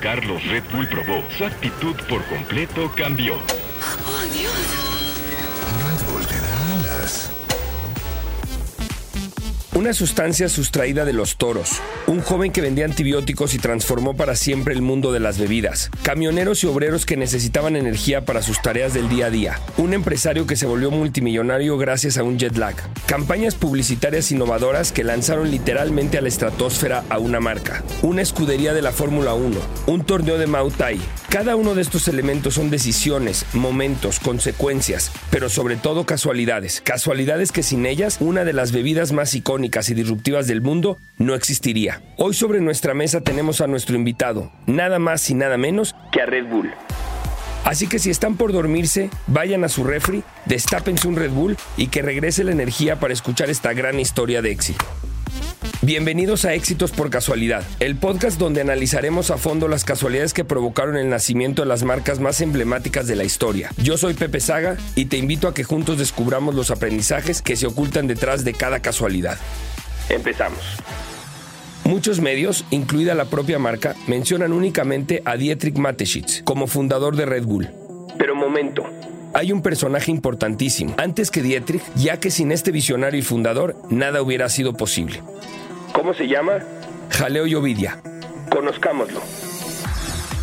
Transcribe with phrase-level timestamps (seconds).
[0.00, 3.34] Carlos Red Bull probó, su actitud por completo cambió.
[3.36, 4.75] ¡Oh, Dios!
[9.76, 11.82] Una sustancia sustraída de los toros.
[12.06, 15.90] Un joven que vendía antibióticos y transformó para siempre el mundo de las bebidas.
[16.02, 19.60] Camioneros y obreros que necesitaban energía para sus tareas del día a día.
[19.76, 22.74] Un empresario que se volvió multimillonario gracias a un jet lag.
[23.04, 27.84] Campañas publicitarias innovadoras que lanzaron literalmente a la estratosfera a una marca.
[28.00, 29.58] Una escudería de la Fórmula 1.
[29.88, 30.98] Un torneo de Mautai.
[31.28, 36.80] Cada uno de estos elementos son decisiones, momentos, consecuencias, pero sobre todo casualidades.
[36.80, 41.34] Casualidades que sin ellas, una de las bebidas más icónicas y disruptivas del mundo no
[41.34, 42.00] existiría.
[42.16, 46.26] Hoy sobre nuestra mesa tenemos a nuestro invitado, nada más y nada menos que a
[46.26, 46.70] Red Bull.
[47.64, 51.88] Así que si están por dormirse, vayan a su refri, destápense un Red Bull y
[51.88, 54.84] que regrese la energía para escuchar esta gran historia de éxito.
[55.82, 60.96] Bienvenidos a Éxitos por Casualidad, el podcast donde analizaremos a fondo las casualidades que provocaron
[60.96, 63.70] el nacimiento de las marcas más emblemáticas de la historia.
[63.76, 67.66] Yo soy Pepe Saga y te invito a que juntos descubramos los aprendizajes que se
[67.66, 69.38] ocultan detrás de cada casualidad.
[70.08, 70.60] Empezamos.
[71.84, 77.44] Muchos medios, incluida la propia marca, mencionan únicamente a Dietrich Mateschitz como fundador de Red
[77.44, 77.68] Bull.
[78.18, 78.84] Pero momento,
[79.34, 84.22] hay un personaje importantísimo, antes que Dietrich, ya que sin este visionario y fundador nada
[84.22, 85.22] hubiera sido posible.
[85.92, 86.58] ¿Cómo se llama?
[87.10, 88.00] Jaleo Yovidia.
[88.50, 89.20] Conozcámoslo.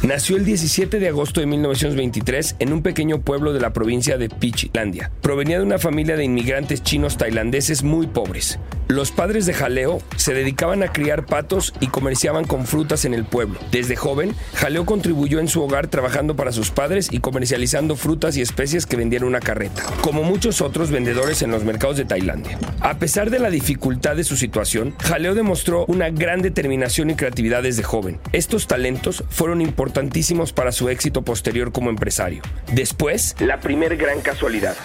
[0.04, 4.28] Nació el 17 de agosto de 1923 en un pequeño pueblo de la provincia de
[4.28, 5.12] Pichilandia.
[5.22, 8.60] Provenía de una familia de inmigrantes chinos tailandeses muy pobres.
[8.88, 13.24] Los padres de Jaleo se dedicaban a criar patos y comerciaban con frutas en el
[13.24, 13.60] pueblo.
[13.72, 18.42] Desde joven, Jaleo contribuyó en su hogar trabajando para sus padres y comercializando frutas y
[18.42, 22.60] especies que vendían una carreta, como muchos otros vendedores en los mercados de Tailandia.
[22.82, 27.64] A pesar de la dificultad de su situación, Jaleo demostró una gran determinación y creatividad
[27.64, 28.20] desde joven.
[28.34, 32.42] Estos talentos fueron importantísimos para su éxito posterior como empresario.
[32.74, 34.76] Después, la primer gran casualidad.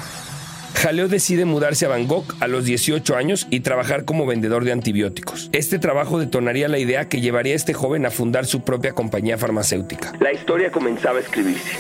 [0.75, 5.51] Jaleo decide mudarse a Bangkok a los 18 años y trabajar como vendedor de antibióticos.
[5.53, 9.39] Este trabajo detonaría la idea que llevaría a este joven a fundar su propia compañía
[9.39, 10.13] farmacéutica.
[10.21, 11.77] La historia comenzaba a escribirse.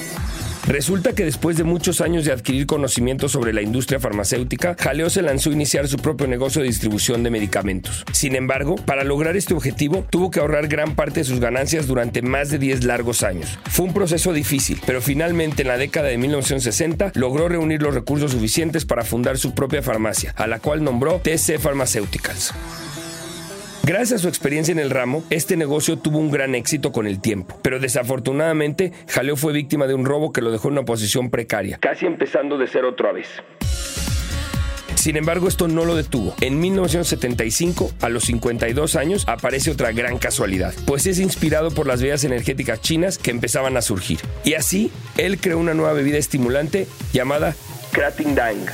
[0.68, 5.22] Resulta que después de muchos años de adquirir conocimiento sobre la industria farmacéutica, Jaleo se
[5.22, 8.04] lanzó a iniciar su propio negocio de distribución de medicamentos.
[8.12, 12.20] Sin embargo, para lograr este objetivo, tuvo que ahorrar gran parte de sus ganancias durante
[12.20, 13.58] más de 10 largos años.
[13.70, 18.32] Fue un proceso difícil, pero finalmente en la década de 1960 logró reunir los recursos
[18.32, 22.52] suficientes para fundar su propia farmacia, a la cual nombró TC Pharmaceuticals.
[23.88, 27.22] Gracias a su experiencia en el ramo, este negocio tuvo un gran éxito con el
[27.22, 31.30] tiempo, pero desafortunadamente Jaleo fue víctima de un robo que lo dejó en una posición
[31.30, 33.28] precaria, casi empezando de cero otra vez.
[34.94, 36.34] Sin embargo, esto no lo detuvo.
[36.42, 42.02] En 1975, a los 52 años, aparece otra gran casualidad, pues es inspirado por las
[42.02, 44.20] bebidas energéticas chinas que empezaban a surgir.
[44.44, 47.56] Y así, él creó una nueva bebida estimulante llamada
[47.92, 48.66] Krating Dang,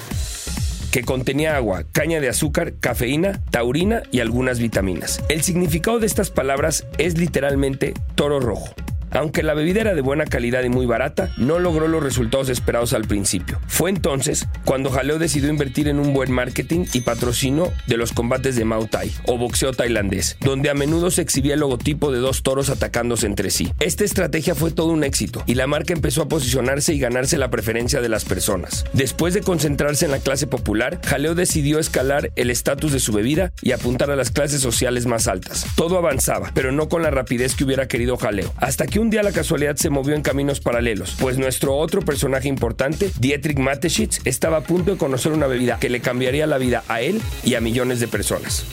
[0.94, 5.20] que contenía agua, caña de azúcar, cafeína, taurina y algunas vitaminas.
[5.28, 8.72] El significado de estas palabras es literalmente toro rojo.
[9.14, 12.92] Aunque la bebida era de buena calidad y muy barata, no logró los resultados esperados
[12.92, 13.60] al principio.
[13.68, 18.56] Fue entonces cuando Jaleo decidió invertir en un buen marketing y patrocinio de los combates
[18.56, 22.42] de Muay Thai o boxeo tailandés, donde a menudo se exhibía el logotipo de dos
[22.42, 23.72] toros atacándose entre sí.
[23.80, 27.50] Esta estrategia fue todo un éxito y la marca empezó a posicionarse y ganarse la
[27.50, 28.84] preferencia de las personas.
[28.92, 33.52] Después de concentrarse en la clase popular, Jaleo decidió escalar el estatus de su bebida
[33.62, 35.66] y apuntar a las clases sociales más altas.
[35.76, 39.22] Todo avanzaba, pero no con la rapidez que hubiera querido Jaleo, hasta que un día
[39.22, 44.58] la casualidad se movió en caminos paralelos, pues nuestro otro personaje importante, Dietrich Mateschitz, estaba
[44.58, 47.60] a punto de conocer una bebida que le cambiaría la vida a él y a
[47.60, 48.64] millones de personas.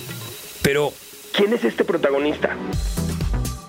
[0.62, 0.94] Pero,
[1.34, 2.56] ¿quién es este protagonista?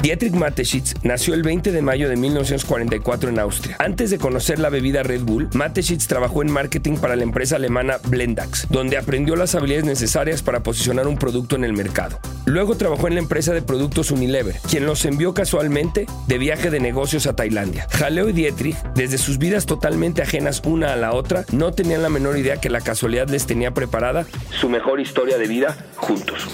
[0.02, 3.76] Dietrich Mateschitz nació el 20 de mayo de 1944 en Austria.
[3.78, 7.98] Antes de conocer la bebida Red Bull, Mateschitz trabajó en marketing para la empresa alemana
[8.08, 12.18] Blendax, donde aprendió las habilidades necesarias para posicionar un producto en el mercado.
[12.44, 16.80] Luego trabajó en la empresa de productos Unilever, quien los envió casualmente de viaje de
[16.80, 17.86] negocios a Tailandia.
[17.90, 22.08] Jaleo y Dietrich, desde sus vidas totalmente ajenas una a la otra, no tenían la
[22.08, 24.26] menor idea que la casualidad les tenía preparada
[24.60, 26.48] su mejor historia de vida juntos.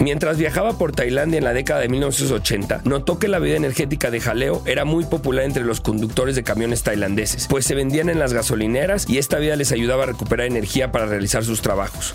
[0.00, 4.20] Mientras viajaba por Tailandia en la década de 1980, notó que la bebida energética de
[4.20, 8.32] jaleo era muy popular entre los conductores de camiones tailandeses, pues se vendían en las
[8.32, 12.14] gasolineras y esta bebida les ayudaba a recuperar energía para realizar sus trabajos.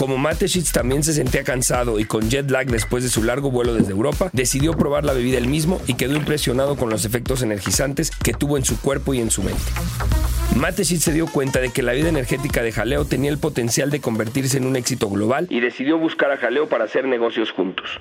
[0.00, 3.74] Como Mateschitz también se sentía cansado y con jet lag después de su largo vuelo
[3.74, 8.10] desde Europa, decidió probar la bebida él mismo y quedó impresionado con los efectos energizantes
[8.10, 9.60] que tuvo en su cuerpo y en su mente.
[10.56, 14.00] Mateschitz se dio cuenta de que la vida energética de Jaleo tenía el potencial de
[14.00, 18.00] convertirse en un éxito global y decidió buscar a Jaleo para hacer negocios juntos.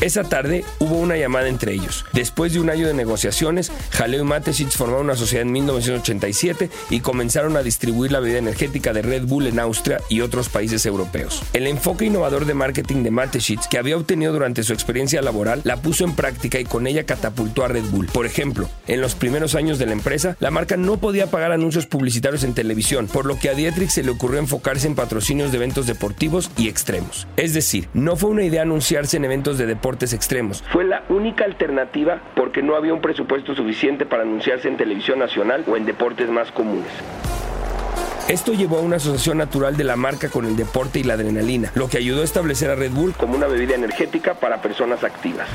[0.00, 2.04] Esa tarde hubo una llamada entre ellos.
[2.12, 7.00] Después de un año de negociaciones, Jaleo y Matesich formaron una sociedad en 1987 y
[7.00, 11.42] comenzaron a distribuir la bebida energética de Red Bull en Austria y otros países europeos.
[11.52, 15.76] El enfoque innovador de marketing de Matesich que había obtenido durante su experiencia laboral la
[15.76, 18.06] puso en práctica y con ella catapultó a Red Bull.
[18.06, 21.86] Por ejemplo, en los primeros años de la empresa, la marca no podía pagar anuncios
[21.86, 25.58] publicitarios en televisión, por lo que a Dietrich se le ocurrió enfocarse en patrocinios de
[25.58, 27.26] eventos deportivos y extremos.
[27.36, 29.66] Es decir, no fue una idea anunciarse en eventos de
[30.12, 30.62] extremos.
[30.72, 35.64] Fue la única alternativa porque no había un presupuesto suficiente para anunciarse en televisión nacional
[35.68, 36.90] o en deportes más comunes.
[38.28, 41.70] Esto llevó a una asociación natural de la marca con el deporte y la adrenalina,
[41.74, 45.46] lo que ayudó a establecer a Red Bull como una bebida energética para personas activas.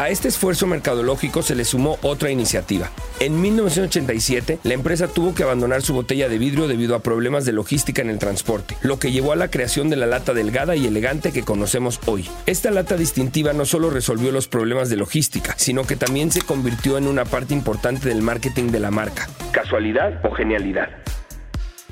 [0.00, 2.90] A este esfuerzo mercadológico se le sumó otra iniciativa.
[3.18, 7.52] En 1987, la empresa tuvo que abandonar su botella de vidrio debido a problemas de
[7.52, 10.86] logística en el transporte, lo que llevó a la creación de la lata delgada y
[10.86, 12.26] elegante que conocemos hoy.
[12.46, 16.96] Esta lata distintiva no solo resolvió los problemas de logística, sino que también se convirtió
[16.96, 19.28] en una parte importante del marketing de la marca.
[19.52, 20.88] ¿Casualidad o genialidad?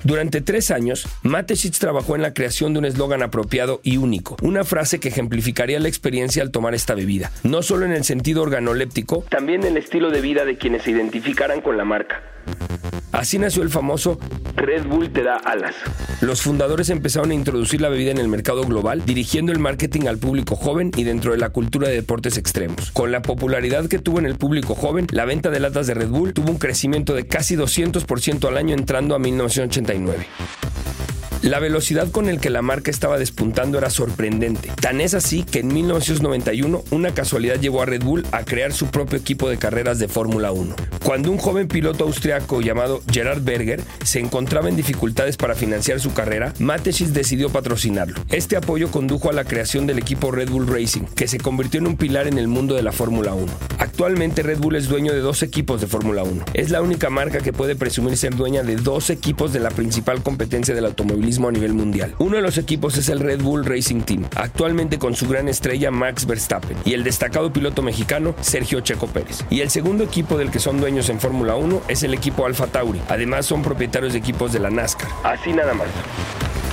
[0.08, 4.64] Durante tres años, Mateschitz trabajó en la creación de un eslogan apropiado y único, una
[4.64, 9.26] frase que ejemplificaría la experiencia al tomar esta bebida, no solo en el sentido organoléptico,
[9.28, 12.22] también en el estilo de vida de quienes se identificaran con la marca.
[13.12, 14.18] Así nació el famoso
[14.58, 15.74] Red Bull te da alas.
[16.20, 20.18] Los fundadores empezaron a introducir la bebida en el mercado global, dirigiendo el marketing al
[20.18, 22.90] público joven y dentro de la cultura de deportes extremos.
[22.90, 26.08] Con la popularidad que tuvo en el público joven, la venta de latas de Red
[26.08, 30.26] Bull tuvo un crecimiento de casi 200% al año entrando a 1989.
[31.42, 34.72] La velocidad con el que la marca estaba despuntando era sorprendente.
[34.80, 38.86] Tan es así que en 1991 una casualidad llevó a Red Bull a crear su
[38.86, 40.74] propio equipo de carreras de Fórmula 1.
[41.04, 46.12] Cuando un joven piloto austriaco llamado Gerard Berger se encontraba en dificultades para financiar su
[46.12, 48.20] carrera, Mateschitz decidió patrocinarlo.
[48.30, 51.86] Este apoyo condujo a la creación del equipo Red Bull Racing, que se convirtió en
[51.86, 53.46] un pilar en el mundo de la Fórmula 1.
[53.78, 56.46] Actualmente Red Bull es dueño de dos equipos de Fórmula 1.
[56.54, 60.20] Es la única marca que puede presumir ser dueña de dos equipos de la principal
[60.24, 62.14] competencia del automovilismo a nivel mundial.
[62.18, 65.90] Uno de los equipos es el Red Bull Racing Team, actualmente con su gran estrella
[65.90, 69.44] Max Verstappen y el destacado piloto mexicano Sergio Checo Pérez.
[69.50, 72.66] Y el segundo equipo del que son dueños en Fórmula 1 es el equipo Alfa
[72.66, 73.00] Tauri.
[73.08, 75.10] Además son propietarios de equipos de la NASCAR.
[75.22, 75.88] Así nada más.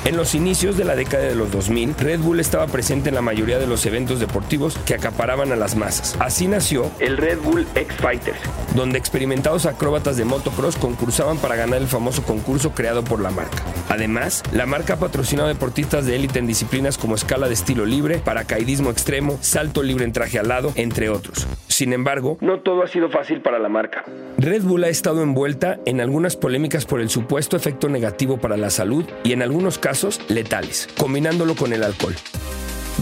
[0.06, 3.24] En los inicios de la década de los 2000, Red Bull estaba presente en la
[3.24, 6.16] mayoría de los eventos deportivos que acaparaban a las masas.
[6.20, 8.38] Así nació el Red Bull X Fighters,
[8.76, 13.64] donde experimentados acróbatas de motocross concursaban para ganar el famoso concurso creado por la marca.
[13.90, 18.20] Además, la marca ha patrocinado deportistas de élite en disciplinas como escala de estilo libre,
[18.20, 21.48] paracaidismo extremo, salto libre en traje alado, entre otros.
[21.68, 24.06] Sin embargo, no todo ha sido fácil para la marca.
[24.38, 28.70] Red Bull ha estado envuelta en algunas polémicas por el supuesto efecto negativo para la
[28.70, 29.95] salud y en algunos casos
[30.28, 32.16] letales, combinándolo con el alcohol.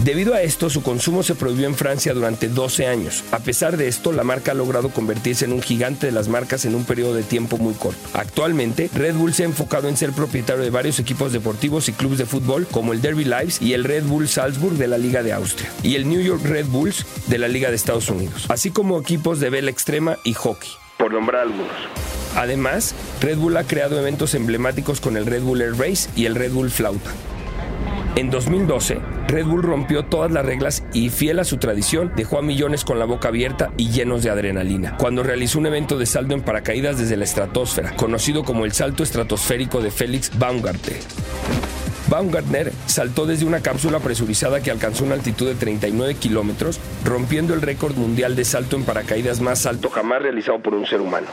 [0.02, 3.22] Debido a esto, su consumo se prohibió en Francia durante 12 años.
[3.30, 6.64] A pesar de esto, la marca ha logrado convertirse en un gigante de las marcas
[6.64, 8.00] en un periodo de tiempo muy corto.
[8.12, 12.18] Actualmente, Red Bull se ha enfocado en ser propietario de varios equipos deportivos y clubes
[12.18, 15.32] de fútbol como el Derby Lives y el Red Bull Salzburg de la Liga de
[15.32, 18.98] Austria y el New York Red Bulls de la Liga de Estados Unidos, así como
[19.00, 22.23] equipos de vela extrema y hockey, por nombrar algunos.
[22.36, 26.34] Además, Red Bull ha creado eventos emblemáticos con el Red Bull Air Race y el
[26.34, 27.10] Red Bull Flauta.
[28.16, 32.42] En 2012, Red Bull rompió todas las reglas y, fiel a su tradición, dejó a
[32.42, 36.34] millones con la boca abierta y llenos de adrenalina, cuando realizó un evento de salto
[36.34, 41.00] en paracaídas desde la estratosfera, conocido como el salto estratosférico de Félix Baumgartner.
[42.08, 47.62] Baumgartner saltó desde una cápsula presurizada que alcanzó una altitud de 39 kilómetros, rompiendo el
[47.62, 51.26] récord mundial de salto en paracaídas más alto jamás realizado por un ser humano.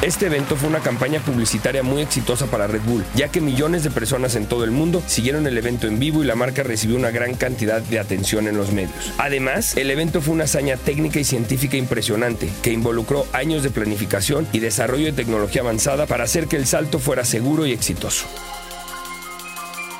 [0.00, 3.90] Este evento fue una campaña publicitaria muy exitosa para Red Bull, ya que millones de
[3.90, 7.10] personas en todo el mundo siguieron el evento en vivo y la marca recibió una
[7.10, 9.12] gran cantidad de atención en los medios.
[9.18, 14.46] Además, el evento fue una hazaña técnica y científica impresionante, que involucró años de planificación
[14.52, 18.26] y desarrollo de tecnología avanzada para hacer que el salto fuera seguro y exitoso.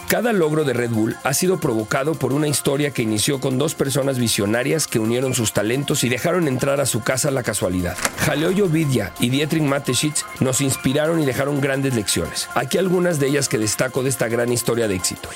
[0.08, 3.74] Cada logro de Red Bull ha sido provocado por una historia que inició con dos
[3.74, 7.94] personas visionarias que unieron sus talentos y dejaron entrar a su casa la casualidad.
[8.20, 12.48] Jaleo Vidya y Dietrich Mateschitz nos inspiraron y dejaron grandes lecciones.
[12.54, 15.28] Aquí algunas de ellas que destaco de esta gran historia de éxito.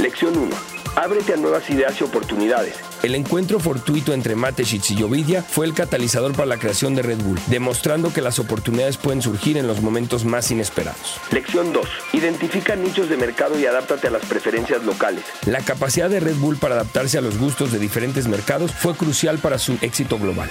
[0.00, 2.74] Lección 1 Ábrete a nuevas ideas y oportunidades.
[3.02, 7.18] El encuentro fortuito entre Mateschitz y Jovidia fue el catalizador para la creación de Red
[7.18, 11.18] Bull, demostrando que las oportunidades pueden surgir en los momentos más inesperados.
[11.30, 11.86] Lección 2.
[12.14, 15.22] Identifica nichos de mercado y adáptate a las preferencias locales.
[15.44, 19.38] La capacidad de Red Bull para adaptarse a los gustos de diferentes mercados fue crucial
[19.38, 20.48] para su éxito global.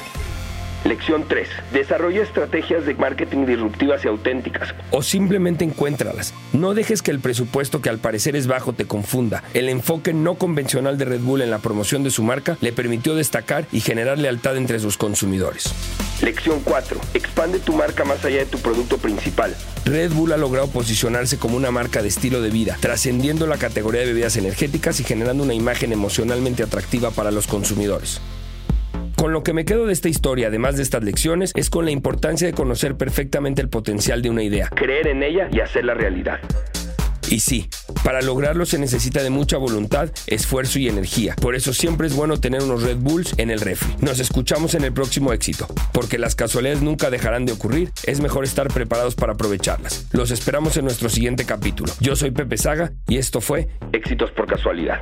[0.85, 1.47] Lección 3.
[1.73, 4.69] Desarrolla estrategias de marketing disruptivas y auténticas.
[4.91, 6.31] O simplemente encuéntralas.
[6.53, 9.43] No dejes que el presupuesto que al parecer es bajo te confunda.
[9.55, 13.15] El enfoque no convencional de Red Bull en la promoción de su marca le permitió
[13.15, 15.73] destacar y generar lealtad entre sus consumidores.
[16.21, 16.99] Lección 4.
[17.15, 19.55] Expande tu marca más allá de tu producto principal.
[19.85, 24.01] Red Bull ha logrado posicionarse como una marca de estilo de vida, trascendiendo la categoría
[24.01, 28.21] de bebidas energéticas y generando una imagen emocionalmente atractiva para los consumidores.
[29.25, 31.89] Con lo que me quedo de esta historia, además de estas lecciones, es con la
[31.89, 36.39] importancia de conocer perfectamente el potencial de una idea, creer en ella y hacerla realidad.
[37.31, 37.67] Y sí,
[38.03, 41.35] para lograrlo se necesita de mucha voluntad, esfuerzo y energía.
[41.41, 43.95] Por eso siempre es bueno tener unos Red Bulls en el refri.
[43.99, 45.65] Nos escuchamos en el próximo éxito.
[45.91, 50.05] Porque las casualidades nunca dejarán de ocurrir, es mejor estar preparados para aprovecharlas.
[50.11, 51.91] Los esperamos en nuestro siguiente capítulo.
[51.99, 55.01] Yo soy Pepe Saga y esto fue Éxitos por Casualidad.